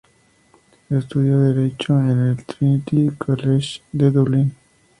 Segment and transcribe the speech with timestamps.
[0.89, 4.55] Estudió Derecho en el Trinity College de Dublín.